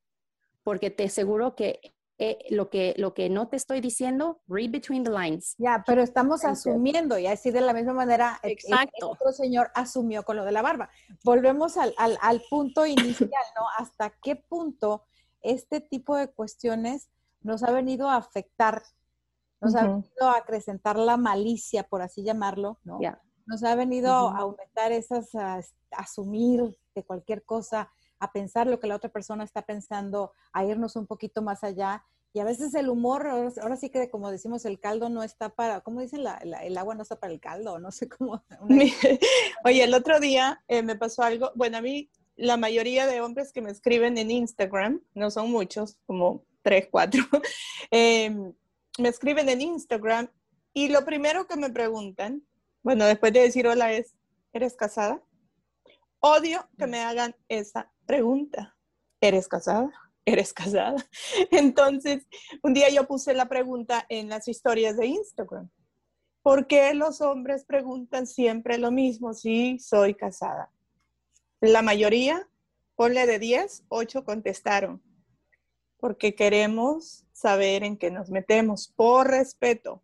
[0.66, 5.04] porque te aseguro que eh, lo que lo que no te estoy diciendo, read between
[5.04, 5.54] the lines.
[5.58, 8.92] Ya, pero estamos asumiendo, y así de la misma manera, eh, Exacto.
[8.98, 10.90] el otro señor asumió con lo de la barba.
[11.24, 13.66] Volvemos al, al, al punto inicial, ¿no?
[13.78, 15.06] ¿Hasta qué punto
[15.42, 17.10] este tipo de cuestiones
[17.42, 18.82] nos ha venido a afectar,
[19.62, 22.98] nos ha venido a acrecentar la malicia, por así llamarlo, ¿no?
[23.46, 28.88] Nos ha venido a aumentar esas, a, asumir de cualquier cosa, a pensar lo que
[28.88, 32.04] la otra persona está pensando, a irnos un poquito más allá.
[32.34, 35.82] Y a veces el humor, ahora sí que como decimos, el caldo no está para,
[35.82, 36.24] ¿cómo dicen?
[36.24, 38.44] La, el agua no está para el caldo, no sé cómo.
[39.64, 43.52] Oye, el otro día eh, me pasó algo, bueno, a mí la mayoría de hombres
[43.52, 47.24] que me escriben en Instagram, no son muchos, como tres, cuatro,
[47.92, 48.54] em,
[49.00, 50.30] me escriben en Instagram
[50.74, 52.44] y lo primero que me preguntan,
[52.86, 54.14] bueno, después de decir hola es,
[54.54, 55.20] ¿eres casada?
[56.20, 58.78] Odio que me hagan esa pregunta,
[59.20, 59.92] ¿eres casada?
[60.24, 61.04] ¿Eres casada?
[61.52, 62.28] Entonces,
[62.62, 65.68] un día yo puse la pregunta en las historias de Instagram.
[66.44, 69.34] ¿Por qué los hombres preguntan siempre lo mismo?
[69.34, 70.72] Si soy casada.
[71.62, 72.48] La mayoría,
[72.94, 75.02] ponle de 10, 8 contestaron.
[75.98, 78.94] Porque queremos saber en qué nos metemos.
[78.96, 80.04] Por respeto.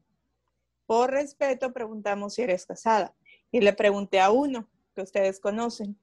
[0.91, 3.15] Por respeto preguntamos si eres casada.
[3.49, 5.97] Y le pregunté a uno que ustedes conocen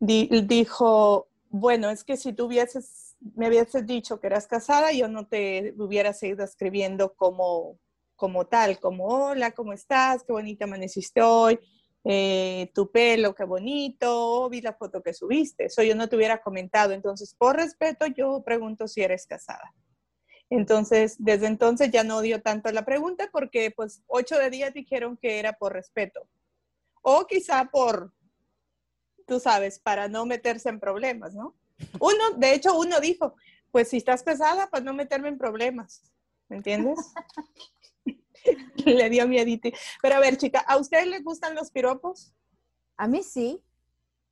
[0.00, 5.28] dijo, bueno, es que si tú hubieses, me hubieses dicho que eras casada, yo no
[5.28, 7.78] te hubiera seguido escribiendo como,
[8.16, 10.24] como tal, como hola, ¿cómo estás?
[10.24, 11.60] Qué bonita amaneciste hoy,
[12.02, 16.42] eh, tu pelo, qué bonito, vi la foto que subiste, eso yo no te hubiera
[16.42, 16.94] comentado.
[16.94, 19.72] Entonces, por respeto, yo pregunto si eres casada.
[20.50, 25.16] Entonces, desde entonces ya no dio tanto la pregunta porque pues ocho de días dijeron
[25.16, 26.26] que era por respeto.
[27.02, 28.12] O quizá por,
[29.26, 31.54] tú sabes, para no meterse en problemas, ¿no?
[32.00, 33.34] Uno, de hecho, uno dijo,
[33.70, 36.02] pues si estás pesada, pues no meterme en problemas,
[36.48, 36.98] ¿me entiendes?
[38.84, 39.68] Le dio miedito.
[40.00, 42.32] Pero a ver, chica, ¿a ustedes les gustan los piropos?
[42.96, 43.62] A mí sí.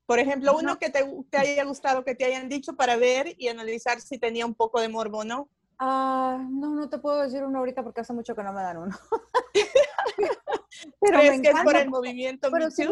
[0.06, 3.48] Por ejemplo, uno que te, te, haya gustado, que te hayan dicho para ver y
[3.48, 5.50] analizar si tenía un poco de morbo o no.
[5.78, 8.78] Ah, no, no te puedo decir uno ahorita porque hace mucho que no me dan
[8.78, 8.96] uno.
[11.00, 12.86] pero es que es por el movimiento pero sí,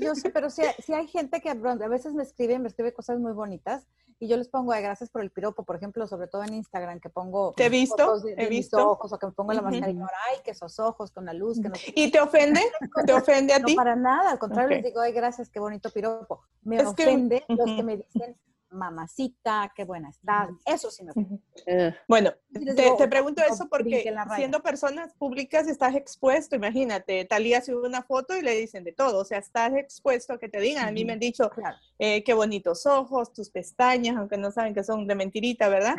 [0.00, 0.62] yo sé, pero sí,
[0.92, 1.54] hay gente que a
[1.88, 3.86] veces me escribe, me escribe cosas muy bonitas
[4.22, 7.00] y yo les pongo de gracias por el piropo, por ejemplo, sobre todo en Instagram,
[7.00, 8.22] que pongo ¿Te he visto?
[8.36, 8.90] he visto.
[8.90, 11.58] ojos o que me pongo la mascarilla, ay, que esos ojos con la luz.
[11.58, 12.60] Que no ¿Y te ofende?
[13.06, 13.74] ¿Te ofende a ti?
[13.74, 16.42] No, para nada, al contrario, les digo, ay, gracias, qué bonito piropo.
[16.62, 18.36] Me ofende los que me dicen,
[18.70, 20.50] mamacita, qué buena estás.
[20.64, 27.24] Eso sí me uh, Bueno, te, pregunto eso porque siendo personas públicas estás expuesto, imagínate,
[27.24, 30.48] Talía sube una foto y le dicen de todo, o sea, estás expuesto a que
[30.48, 31.50] te digan, a mí me han dicho,
[31.98, 35.96] eh, qué bonitos ojos, tus pestañas, aunque no saben que son de mentirita, ¿verdad?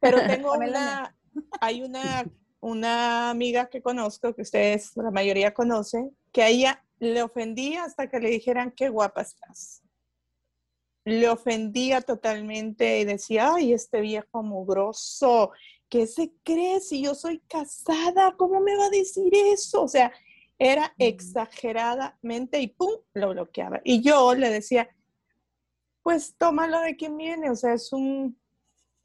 [0.00, 1.16] Pero tengo una,
[1.60, 2.24] hay una,
[2.60, 8.08] una amiga que conozco, que ustedes la mayoría conocen, que a ella le ofendía hasta
[8.08, 9.81] que le dijeran, qué guapa estás
[11.04, 15.52] le ofendía totalmente y decía, ay, este viejo mugroso,
[15.88, 18.34] ¿qué se cree si yo soy casada?
[18.36, 19.82] ¿Cómo me va a decir eso?
[19.82, 20.12] O sea,
[20.58, 23.80] era exageradamente y pum, lo bloqueaba.
[23.84, 24.88] Y yo le decía,
[26.02, 28.38] pues tómalo de quien viene, o sea, es un,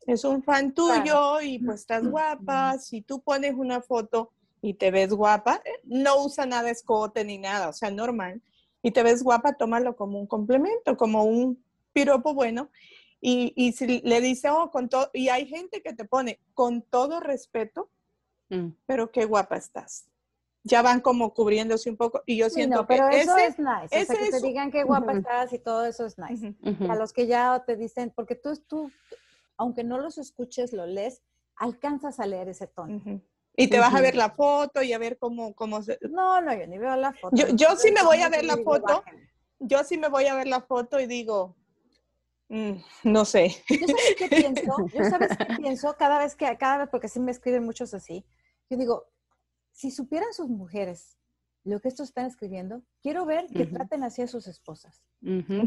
[0.05, 2.77] es un fan tuyo y pues estás guapa.
[2.77, 4.31] Si tú pones una foto
[4.61, 8.41] y te ves guapa, no usa nada escote ni nada, o sea, normal
[8.81, 11.61] y te ves guapa, tómalo como un complemento, como un
[11.97, 12.69] piropo bueno.
[13.19, 16.83] Y, y si le dice, oh, con todo, y hay gente que te pone, con
[16.83, 17.89] todo respeto,
[18.49, 18.67] mm.
[18.85, 20.07] pero qué guapa estás.
[20.63, 23.87] Ya van como cubriéndose un poco y yo siento no, pero eso es nice.
[23.89, 26.53] Ese o sea, que te digan qué guapa estás y todo eso es nice.
[26.89, 28.91] A los que ya te dicen, porque tú, tú,
[29.55, 31.21] aunque no los escuches, lo lees,
[31.55, 33.01] alcanzas a leer ese tono.
[33.55, 35.97] Y te vas a ver la foto y a ver cómo, cómo se...
[36.01, 37.35] No, no, yo ni veo la foto.
[37.35, 39.03] Yo, yo sí me voy a ver la foto,
[39.59, 41.55] yo sí me voy a ver la foto y digo,
[42.49, 43.49] mm, no sé.
[43.69, 44.75] ¿Yo sabes qué pienso?
[44.93, 48.25] Yo sabes qué pienso cada vez que, cada vez, porque sí me escriben muchos así,
[48.69, 49.05] yo digo,
[49.71, 51.17] si supieran sus mujeres
[51.67, 55.03] lo que estos están escribiendo, quiero ver que traten así a sus esposas.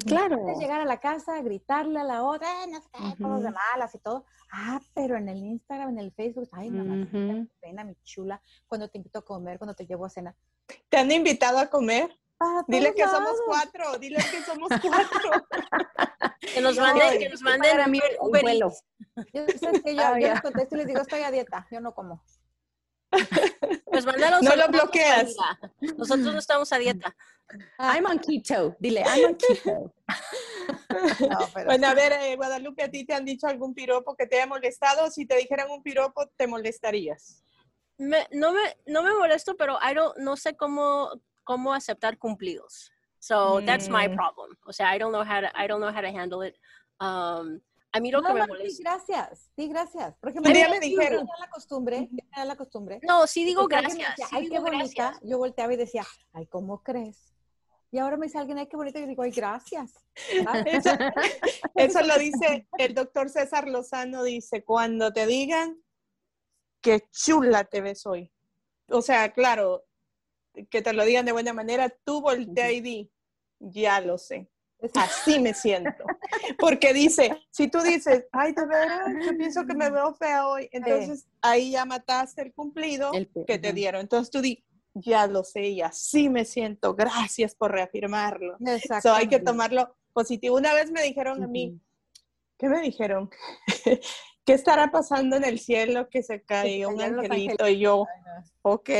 [0.06, 0.46] Claro.
[0.58, 2.88] llegar a la casa, gritarle a la otra, no sé
[3.18, 4.24] todos de malas y todo.
[4.50, 7.06] Ah, pero en el Instagram, en el Facebook, ay, mamá,
[7.60, 10.34] pena, mi chula, cuando te invito a comer, cuando te llevo a cenar.
[10.88, 12.10] ¿Te han invitado a comer?
[12.68, 15.46] Dile que somos cuatro, dile que somos cuatro.
[16.40, 18.72] que nos manden, que nos manden a mí un vuelo.
[19.32, 21.94] Yo, sé que yo, yo les contesto y les digo, estoy a dieta, yo no
[21.94, 22.22] como.
[23.90, 25.34] Pues no lo bloqueas.
[25.80, 27.14] Nosotros no estamos a dieta.
[27.78, 28.76] I'm on keto.
[28.78, 29.92] Dile, I'm on keto.
[31.66, 34.46] Bueno, a ver, eh, Guadalupe, ¿a ti te han dicho algún piropo que te haya
[34.46, 35.10] molestado?
[35.10, 37.42] Si te dijeran un piropo, ¿te molestarías?
[37.98, 41.10] no, me, no me molesto, pero I don't, no sé cómo,
[41.50, 42.92] cómo aceptar cumplidos.
[43.18, 44.14] So that's my mm.
[44.14, 44.56] problem.
[44.66, 46.54] O sea, I don't know how to, I don't know how to handle it.
[47.00, 47.60] Um,
[47.92, 48.70] a mí lo que me molesta.
[48.70, 50.16] Sí, gracias, sí, gracias.
[50.20, 51.26] Por ejemplo, me dijeron.
[51.40, 53.00] la costumbre, la costumbre.
[53.02, 54.14] No, sí digo gracias.
[54.30, 55.18] ay, qué bonita.
[55.24, 57.34] Yo volteaba y decía, ay, ¿cómo crees?
[57.90, 60.04] Y ahora me dice alguien, ay, qué bonita, y yo digo, ay, gracias.
[61.74, 65.82] Eso, lo dice el doctor César Lozano, dice, cuando te digan
[66.80, 68.32] qué chula te ves hoy.
[68.88, 69.84] O sea, claro,
[70.68, 73.12] que te lo digan de buena manera, tú voltea y di,
[73.58, 74.50] ya lo sé.
[74.94, 76.04] Así me siento.
[76.58, 80.68] Porque dice, si tú dices, ay, de veras, yo pienso que me veo fea hoy,
[80.72, 83.10] entonces ahí ya mataste el cumplido
[83.46, 84.00] que te dieron.
[84.00, 88.56] Entonces tú di, ya lo sé y así me siento, gracias por reafirmarlo.
[88.66, 89.12] Exacto.
[89.12, 90.56] hay que tomarlo positivo.
[90.56, 91.80] Una vez me dijeron a mí,
[92.58, 93.30] ¿qué me dijeron?
[94.50, 97.68] ¿qué estará pasando en el cielo que se cae un angelito?
[97.68, 98.06] Y yo,
[98.62, 98.90] ok,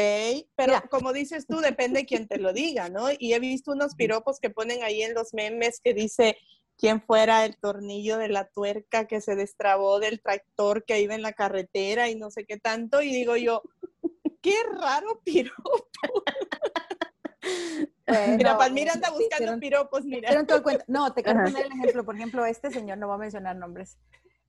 [0.55, 3.09] pero como dices tú, depende de quién te lo diga, ¿no?
[3.19, 6.37] Y he visto unos piropos que ponen ahí en los memes que dice,
[6.79, 11.23] quién fuera el tornillo de la tuerca que se destrabó del tractor que iba en
[11.23, 13.63] la carretera y no sé qué tanto, y digo yo,
[14.41, 15.81] qué raro piropo.
[18.37, 20.31] mira, Palmira anda buscando piropos, mira.
[20.87, 22.05] No, te quiero poner el ejemplo.
[22.05, 23.99] Por ejemplo, este señor, no va a mencionar nombres,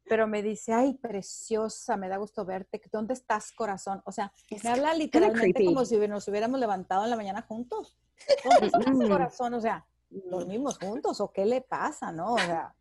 [0.06, 4.02] pero me dice, ay, preciosa, me da gusto verte, ¿dónde estás, corazón?
[4.06, 4.32] O sea,
[4.64, 7.98] me habla literalmente como si nos hubiéramos levantado en la mañana juntos.
[8.44, 9.08] ¿Dónde estás, mm.
[9.08, 9.54] corazón?
[9.54, 12.34] O sea, ¿dormimos juntos o qué le pasa, no?
[12.34, 12.76] O sea,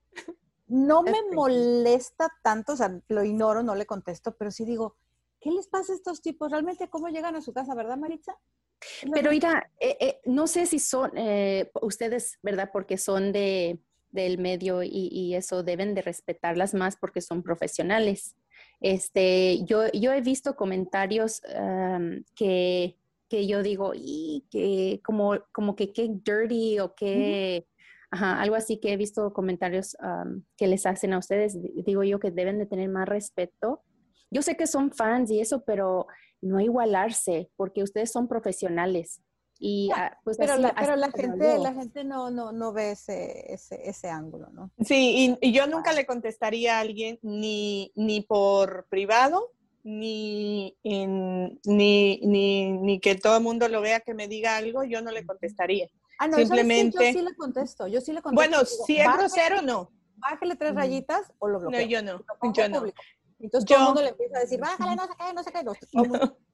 [0.66, 4.96] no me molesta tanto, o sea, lo ignoro, no le contesto, pero sí digo,
[5.40, 6.50] ¿qué les pasa a estos tipos?
[6.50, 8.36] ¿Realmente cómo llegan a su casa, verdad, Maritza?
[9.12, 12.70] Pero mira, eh, eh, no sé si son eh, ustedes, ¿verdad?
[12.72, 13.78] Porque son de,
[14.10, 18.36] del medio y, eso deben de respetarlas más porque son profesionales.
[18.80, 21.40] Este, yo, yo he visto comentarios
[22.34, 22.96] que,
[23.28, 27.66] que, yo digo, y que como, como que qué dirty o qué,
[28.10, 29.96] algo así que he visto comentarios
[30.56, 31.58] que les hacen a ustedes.
[31.84, 33.82] Digo yo que deben de tener más respeto.
[34.30, 36.06] Yo sé que son fans y eso, pero
[36.40, 39.20] no igualarse porque ustedes son profesionales.
[39.62, 43.52] Y, ah, pues pero, la, pero la gente, la gente no, no, no ve ese,
[43.52, 44.70] ese, ese ángulo, ¿no?
[44.82, 52.20] Sí, y, yo nunca le contestaría a alguien ni, ni por privado, ni, en, ni,
[52.22, 55.26] ni, ni, que todo el mundo lo vea que me diga algo, yo no le
[55.26, 55.88] contestaría.
[56.18, 57.12] Ah, no, Simplemente...
[57.12, 58.50] yo sí le contesto, yo sí le contesto.
[58.50, 59.90] Bueno, si es grosero, no.
[60.16, 61.80] Bájale tres rayitas o lo bloqueo.
[61.80, 62.84] No, yo no, yo no.
[63.38, 66.08] Entonces todo el mundo le empieza a decir, bájale, no sé qué, no sé qué.
[66.08, 66.36] No.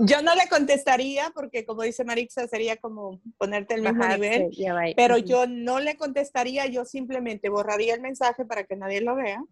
[0.00, 4.50] Yo no le contestaría porque como dice Marixa sería como ponerte el mismo nivel,
[4.96, 9.42] pero yo no le contestaría, yo simplemente borraría el mensaje para que nadie lo vea.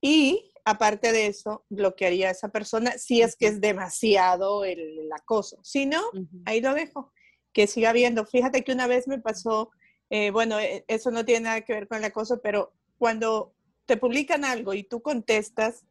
[0.00, 5.58] Y aparte de eso, bloquearía a esa persona si es que es demasiado el, acoso.
[5.62, 6.02] Si no,
[6.44, 7.12] ahí lo dejo,
[7.52, 8.26] que siga viendo.
[8.26, 9.70] Fíjate que una vez me pasó,
[10.10, 13.54] eh, bueno, e, eso no tiene nada que ver con el acoso, pero cuando
[13.86, 15.84] te publican algo y tú contestas,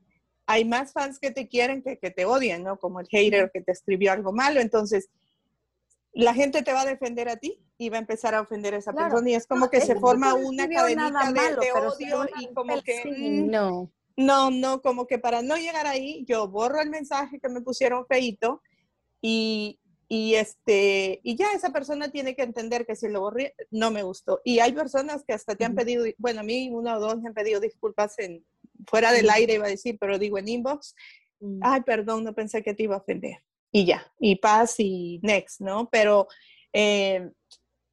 [0.46, 2.78] hay más fans que te quieren que que te odian, ¿no?
[2.78, 4.60] Como el hater que te escribió algo malo.
[4.60, 5.10] Entonces,
[6.14, 8.78] la gente te va a defender a ti y va a empezar a ofender a
[8.78, 13.04] esa persona y es como que se forma una cadenita de, odio y como que...
[13.06, 13.92] Mm, no.
[14.16, 18.06] No, no, como que para no llegar ahí, yo borro el mensaje que me pusieron
[18.06, 18.62] feito
[19.22, 23.90] y, y este y ya esa persona tiene que entender que si lo borré no
[23.90, 27.00] me gustó y hay personas que hasta te han pedido bueno a mí uno o
[27.00, 28.46] dos me han pedido disculpas en
[28.88, 30.96] fuera del aire iba a decir pero digo en inbox
[31.40, 31.60] mm.
[31.62, 33.38] ay perdón no pensé que te iba a ofender
[33.72, 36.28] y ya y paz y next no pero
[36.72, 37.30] eh,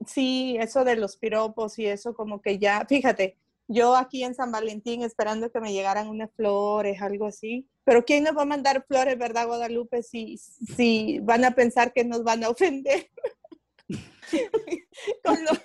[0.07, 3.39] sí eso de los piropos y eso como que ya fíjate
[3.73, 7.69] yo aquí en San Valentín esperando que me llegaran unas flores, algo así.
[7.85, 12.05] Pero ¿quién nos va a mandar flores, verdad, Guadalupe, si, si van a pensar que
[12.05, 13.09] nos van a ofender
[15.25, 15.61] con, los,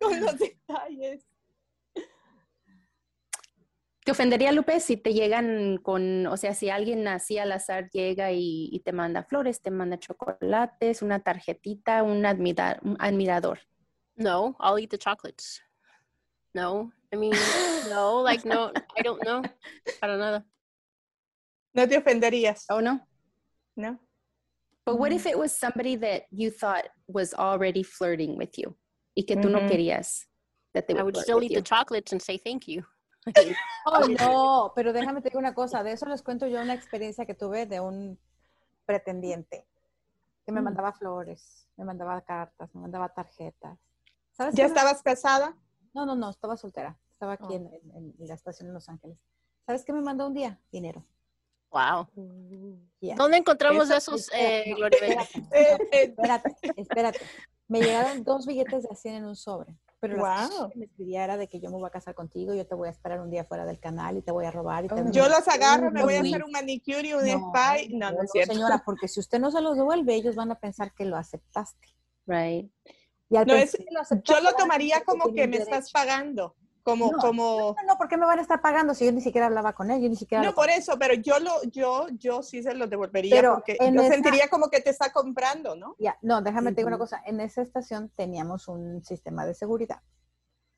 [0.00, 1.26] con los detalles?
[4.04, 8.32] ¿Te ofendería, Lupe, si te llegan con, o sea, si alguien así al azar llega
[8.32, 13.60] y, te manda flores, te manda chocolates, una tarjetita, un, un admirador?
[14.16, 15.62] No, I'll eat the chocolates.
[16.52, 17.32] No, I mean,
[17.90, 19.42] no, like, no, I don't know.
[20.00, 20.44] Para nada.
[21.72, 22.66] No te ofenderías.
[22.68, 23.00] Oh, no?
[23.76, 23.98] No.
[24.84, 28.76] But what if it was somebody that you thought was already flirting with you
[29.16, 30.26] y que tú no querías
[30.74, 31.58] that they would I would still eat you.
[31.58, 32.82] the chocolates and say thank you.
[33.86, 35.82] Oh, no, pero déjame te digo una cosa.
[35.82, 38.18] De eso les cuento yo una experiencia que tuve de un
[38.84, 39.66] pretendiente
[40.44, 40.64] que me mm.
[40.64, 43.78] mandaba flores, me mandaba cartas, me mandaba tarjetas.
[44.32, 45.56] ¿Sabes ¿Ya estabas casada?
[45.94, 46.98] No, no, no, estaba soltera.
[47.12, 47.52] Estaba aquí oh.
[47.52, 49.18] en, la estación en Los Ángeles.
[49.66, 50.58] ¿Sabes qué me mandó un día?
[50.72, 51.04] Dinero.
[51.70, 52.08] Wow.
[53.16, 55.26] ¿Dónde encontramos esos, eh, Gloria?
[55.92, 57.20] espérate, espérate.
[57.68, 59.74] Me llegaron dos billetes de 100 en un sobre.
[60.02, 60.70] Pero wow.
[60.70, 62.88] que me escribía era de que yo me voy a casar contigo, yo te voy
[62.88, 64.84] a esperar un día fuera del canal y te voy a robar.
[64.84, 67.76] Y te yo los agarro, me voy a hacer un manicure y un spa.
[67.90, 68.52] No, no, es cierto.
[68.52, 71.88] Señora, porque si usted no se los devuelve, ellos van a pensar que lo aceptaste.
[72.26, 72.70] Right
[73.46, 73.76] no es,
[74.24, 76.54] yo lo tomaría como que me estás pagando.
[76.82, 77.76] Como, no, como...
[77.86, 80.02] No, ¿por qué me van a estar pagando si yo ni siquiera hablaba con él?
[80.02, 83.54] Yo ni siquiera no, por eso, pero yo lo, yo, yo sí se lo devolvería
[83.54, 85.94] porque yo sentiría como que te está comprando, ¿no?
[86.00, 87.22] Ya, no, déjame decir una cosa.
[87.24, 90.00] En esa estación teníamos un sistema de seguridad.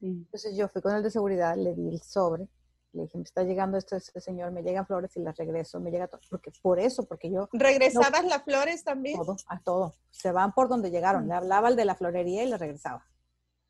[0.01, 2.49] Entonces yo fui con el de seguridad, le di el sobre,
[2.93, 5.91] le dije, me está llegando esto, este señor, me llegan flores y las regreso, me
[5.91, 6.21] llega todo.
[6.31, 7.49] Porque, por eso, porque yo...
[7.53, 9.17] ¿Regresabas las flores también?
[9.17, 9.95] Todo, a todo.
[10.11, 11.27] Se van por donde llegaron.
[11.27, 13.07] Le hablaba al de la florería y le regresaba.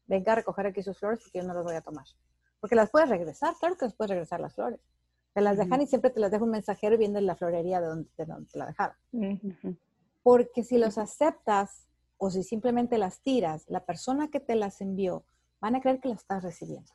[0.06, 2.06] Venga a recoger aquí sus flores porque yo no las voy a tomar.
[2.60, 4.80] Porque las puedes regresar, claro que las puedes regresar las flores.
[5.32, 7.88] Te las dejan y siempre te las deja un mensajero y viene la florería de
[7.88, 8.96] donde, te la dejaron.
[10.22, 11.88] Porque si los aceptas
[12.18, 15.24] o si simplemente las tiras, la persona que te las envió
[15.60, 16.92] van a creer que las estás recibiendo.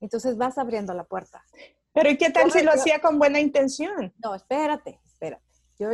[0.00, 1.44] Entonces vas abriendo la puerta.
[1.92, 4.12] Pero ¿y qué tal si lo hacía con buena intención?
[4.22, 5.44] No, espérate, espérate.
[5.78, 5.90] Yo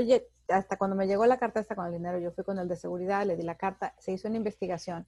[0.48, 2.76] hasta cuando me llegó la carta esta con el dinero, yo fui con el de
[2.76, 5.06] seguridad, le di la carta, se hizo una investigación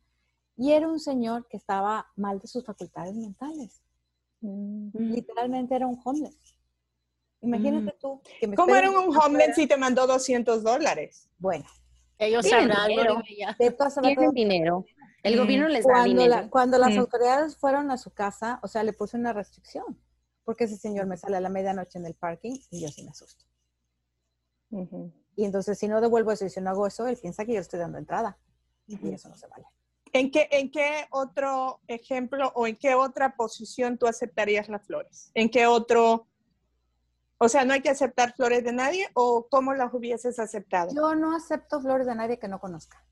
[0.61, 3.81] y era un señor que estaba mal de sus facultades mentales.
[4.43, 4.91] Mm.
[4.93, 6.55] Literalmente era un homeless.
[7.41, 7.99] Imagínate mm.
[7.99, 8.21] tú.
[8.39, 11.31] Que ¿Cómo era un homeless si te mandó 200 dólares?
[11.39, 11.65] Bueno.
[12.19, 12.89] Ellos sabrán.
[14.03, 14.85] Tienen dinero.
[15.23, 16.51] El gobierno les da cuando dinero.
[16.51, 19.99] cuando las autoridades fueron a su casa, o sea, le puse una restricción,
[20.45, 23.11] porque ese señor me sale a la medianoche en el parking y yo sí me
[23.11, 23.47] asusto.
[25.37, 27.61] Y entonces, si no devuelvo eso y si no hago eso, él piensa que yo
[27.61, 28.37] estoy dando entrada.
[28.87, 29.65] Y eso no se vale.
[30.13, 35.31] ¿En qué, ¿En qué otro ejemplo o en qué otra posición tú aceptarías las flores?
[35.35, 36.27] ¿En qué otro,
[37.39, 40.93] o sea, no hay que aceptar flores de nadie o cómo las hubieses aceptado?
[40.95, 43.05] Yo no acepto flores de nadie que no conozca.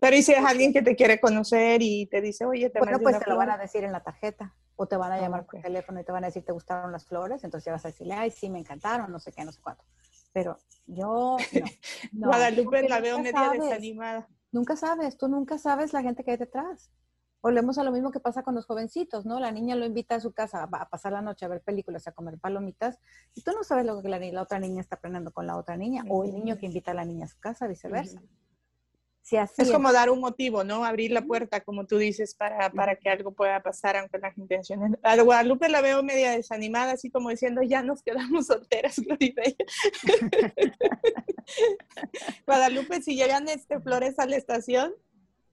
[0.00, 2.98] Pero ¿y si es alguien que te quiere conocer y te dice, oye, te Bueno,
[3.00, 5.60] pues te lo van a decir en la tarjeta o te van a llamar por
[5.62, 7.42] teléfono y te van a decir, ¿te gustaron las flores?
[7.42, 9.84] Entonces ya vas a decirle, ay, sí, me encantaron, no sé qué, no sé cuánto.
[10.32, 11.36] Pero yo,
[12.12, 12.28] no.
[12.28, 14.28] Guadalupe la veo media desanimada.
[14.52, 16.90] Nunca sabes, tú nunca sabes la gente que hay detrás.
[17.42, 19.40] Volvemos a lo mismo que pasa con los jovencitos, ¿no?
[19.40, 22.12] La niña lo invita a su casa a, pasar la noche a ver películas, a
[22.12, 22.98] comer palomitas,
[23.34, 25.76] y tú no sabes lo que la, la otra niña está aprendiendo con la otra
[25.76, 28.20] niña, o el niño que invita a la niña a su casa, viceversa
[29.30, 30.84] es, como dar un motivo, ¿no?
[30.84, 34.98] Abrir la puerta, como tú dices, para, para que algo pueda pasar, aunque las intenciones...
[35.02, 39.34] A Guadalupe la veo media desanimada, así como diciendo, ya nos quedamos solteras, Gloria.
[42.46, 44.92] Guadalupe, si llegan este, flores a la estación,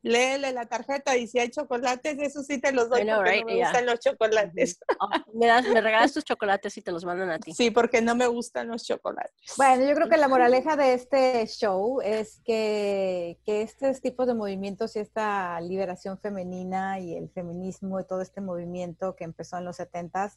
[0.08, 3.58] léele la tarjeta y si hay chocolates, eso sí te los doy porque no me
[3.60, 4.80] gustan los chocolates.
[5.00, 7.53] Oh, me, das, me regalas tus chocolates y te los mandan a ti.
[7.53, 9.53] Sí, porque no me gustan los chocolates.
[9.58, 14.34] Bueno, yo creo que la moraleja de este show es que, que estos tipos de
[14.34, 19.66] movimientos y esta liberación femenina y el feminismo y todo este movimiento que empezó en
[19.66, 20.32] los 70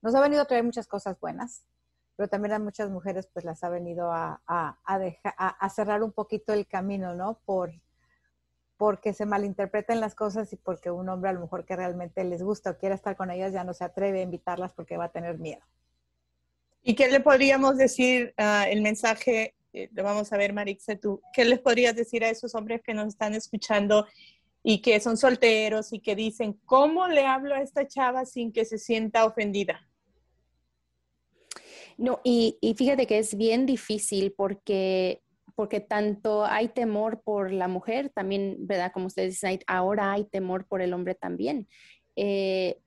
[0.00, 1.64] nos ha venido a traer muchas cosas buenas,
[2.16, 6.02] pero también a muchas mujeres pues las ha venido a, a, a, dejar, a cerrar
[6.02, 7.40] un poquito el camino, ¿no?
[7.44, 7.72] Por
[8.78, 12.42] porque se malinterpreten las cosas y porque un hombre a lo mejor que realmente les
[12.42, 15.12] gusta o quiere estar con ellas ya no se atreve a invitarlas porque va a
[15.12, 15.62] tener miedo.
[16.82, 21.44] ¿Y qué le podríamos decir uh, el mensaje eh, vamos a ver, Marixa, tú, ¿qué
[21.44, 24.06] les podrías decir a esos hombres que nos están escuchando
[24.62, 28.64] y que son solteros y que dicen, ¿cómo le hablo a esta chava sin que
[28.64, 29.86] se sienta ofendida?
[31.96, 35.22] No, y, y fíjate que es bien difícil porque
[35.58, 38.92] porque tanto hay temor por la mujer, también, ¿verdad?
[38.92, 41.66] Como ustedes dicen, ahora hay temor por el hombre también.
[42.14, 42.78] Eh,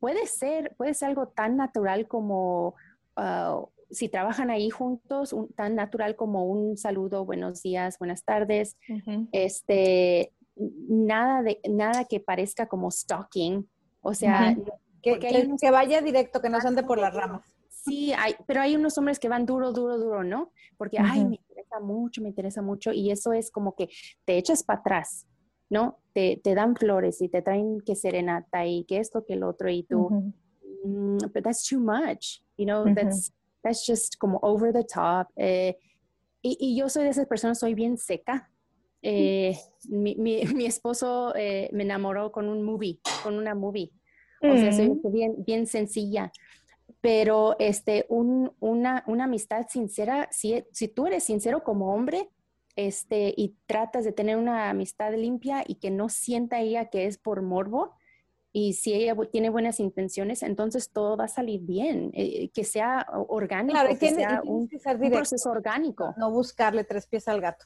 [0.00, 2.76] puede ser, puede ser algo tan natural como
[3.16, 8.78] ah, si trabajan ahí juntos, tan natural como un saludo, buenos días, buenas tardes,
[9.32, 13.68] este, nada de, nada que parezca como stalking,
[14.00, 14.56] o sea,
[15.02, 17.54] que, que, vaya directo, que no se ande por las ramas.
[17.68, 20.52] Sí, hay, pero hay unos hombres que van duro, duro, duro, ¿no?
[20.78, 21.40] Porque, ay, me
[21.72, 23.88] interesa mucho, me interesa mucho, y eso es como que
[24.24, 25.26] te echas para atrás,
[25.70, 25.98] ¿no?
[26.12, 29.70] Te, te, dan flores y te traen que serenata y que esto, que el otro,
[29.70, 30.32] y tú,
[30.84, 35.28] mm, but that's too much, you know, that's, that's just como over the top.
[35.36, 35.76] Eh,
[36.42, 38.50] y, y, yo soy de esas personas, soy bien seca.
[39.00, 39.56] Eh,
[39.88, 43.90] mi, mi, mi, esposo eh, me enamoró con un movie, con una movie.
[44.42, 45.12] O sea, soy mm.
[45.12, 46.32] bien, bien sencilla
[47.02, 52.30] pero este, un, una, una, amistad sincera, si, si tú eres sincero como hombre,
[52.76, 57.18] este, y tratas de tener una amistad limpia y que no sienta ella que es
[57.18, 57.96] por morbo,
[58.52, 63.04] y si ella tiene buenas intenciones, entonces todo va a salir bien, eh, que sea
[63.28, 66.14] orgánico, que sea un, un proceso orgánico.
[66.18, 67.64] No buscarle tres pies al gato.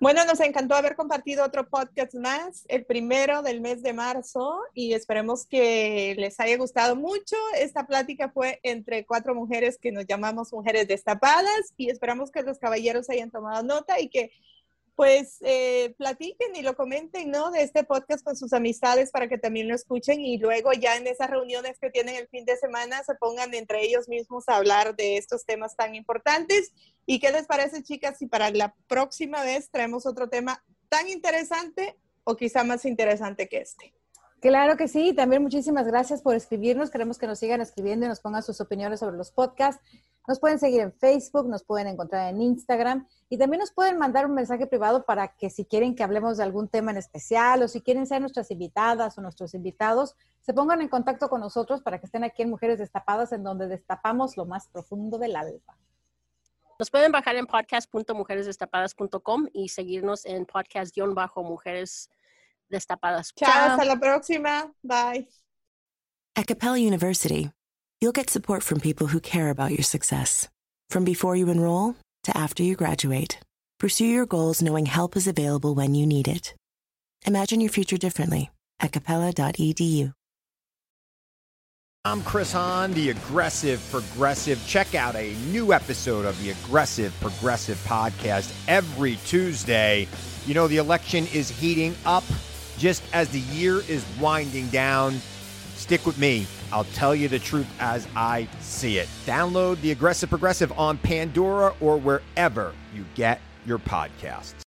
[0.00, 4.92] Bueno, nos encantó haber compartido otro podcast más, el primero del mes de marzo, y
[4.92, 7.36] esperemos que les haya gustado mucho.
[7.56, 12.58] Esta plática fue entre cuatro mujeres que nos llamamos mujeres destapadas y esperamos que los
[12.58, 14.32] caballeros hayan tomado nota y que
[14.96, 17.50] pues eh, platiquen y lo comenten, ¿no?
[17.50, 21.06] De este podcast con sus amistades para que también lo escuchen y luego ya en
[21.06, 24.94] esas reuniones que tienen el fin de semana se pongan entre ellos mismos a hablar
[24.94, 26.72] de estos temas tan importantes.
[27.06, 31.96] ¿Y qué les parece, chicas, si para la próxima vez traemos otro tema tan interesante
[32.22, 33.94] o quizá más interesante que este?
[34.44, 36.90] Claro que sí, también muchísimas gracias por escribirnos.
[36.90, 39.82] Queremos que nos sigan escribiendo y nos pongan sus opiniones sobre los podcasts.
[40.28, 44.26] Nos pueden seguir en Facebook, nos pueden encontrar en Instagram y también nos pueden mandar
[44.26, 47.68] un mensaje privado para que si quieren que hablemos de algún tema en especial o
[47.68, 51.98] si quieren ser nuestras invitadas o nuestros invitados, se pongan en contacto con nosotros para
[51.98, 55.78] que estén aquí en Mujeres Destapadas, en donde destapamos lo más profundo del alma.
[56.78, 62.10] Nos pueden bajar en podcast.mujeresdestapadas.com y seguirnos en podcast-mujeres
[62.70, 63.32] destapadas.
[63.36, 64.70] Chao, hasta la próxima.
[64.82, 65.26] Bye.
[66.36, 67.50] At Capella University,
[68.00, 70.48] you'll get support from people who care about your success.
[70.90, 71.94] From before you enroll
[72.24, 73.38] to after you graduate,
[73.78, 76.54] pursue your goals knowing help is available when you need it.
[77.26, 78.50] Imagine your future differently
[78.80, 80.12] at capella.edu.
[82.06, 84.62] I'm Chris Hahn, the Aggressive Progressive.
[84.66, 90.06] Check out a new episode of the Aggressive Progressive podcast every Tuesday.
[90.44, 92.24] You know, the election is heating up
[92.84, 95.14] just as the year is winding down.
[95.74, 96.46] Stick with me.
[96.70, 99.08] I'll tell you the truth as I see it.
[99.24, 104.63] Download the Aggressive Progressive on Pandora or wherever you get your podcasts.